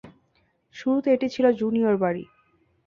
[0.75, 2.23] শুরুতে এটি ছিল একটি জুনিয়র বাড়ি।